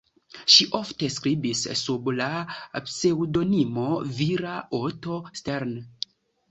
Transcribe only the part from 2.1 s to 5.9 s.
la pseŭdonimo vira "Otto Stern".